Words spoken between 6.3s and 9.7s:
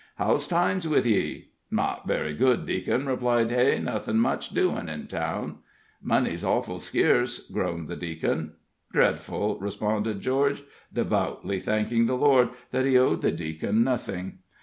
awful sceerce," groaned the Deacon. "Dreadful,"